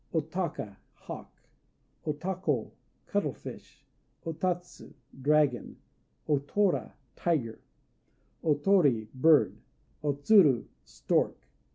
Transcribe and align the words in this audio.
_O 0.17 0.19
Taka 0.21 0.77
"Hawk." 0.95 1.31
O 2.07 2.13
Tako 2.13 2.71
"Cuttlefish."(?) 3.05 3.85
O 4.25 4.31
Tatsu 4.33 4.95
"Dragon." 5.21 5.77
O 6.27 6.39
Tora 6.39 6.95
"Tiger." 7.15 7.59
O 8.43 8.55
Tori 8.55 9.09
"Bird." 9.13 9.59
O 10.03 10.13
Tsuru 10.13 10.65
"Stork." 10.83 11.47